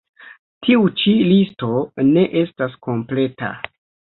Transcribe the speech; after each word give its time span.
Tiu 0.67 0.87
ĉi 1.01 1.13
listo 1.31 1.69
ne 2.09 2.25
estas 2.45 2.77
kompleta. 2.89 3.53